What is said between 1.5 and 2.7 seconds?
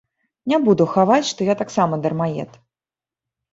я таксама дармаед.